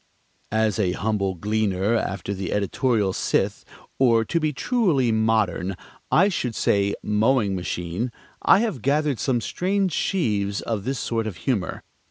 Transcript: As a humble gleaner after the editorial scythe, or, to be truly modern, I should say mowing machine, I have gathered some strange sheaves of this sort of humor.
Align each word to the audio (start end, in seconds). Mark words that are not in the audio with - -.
As 0.55 0.79
a 0.79 0.93
humble 0.93 1.35
gleaner 1.35 1.93
after 1.95 2.33
the 2.33 2.51
editorial 2.53 3.13
scythe, 3.13 3.63
or, 3.99 4.25
to 4.25 4.39
be 4.39 4.51
truly 4.51 5.11
modern, 5.11 5.75
I 6.11 6.27
should 6.27 6.55
say 6.55 6.95
mowing 7.03 7.55
machine, 7.55 8.11
I 8.41 8.61
have 8.61 8.81
gathered 8.81 9.19
some 9.19 9.41
strange 9.41 9.93
sheaves 9.93 10.61
of 10.61 10.85
this 10.85 10.97
sort 10.97 11.27
of 11.27 11.37
humor. 11.45 11.83